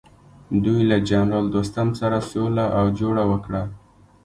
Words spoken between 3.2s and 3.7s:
وکړه.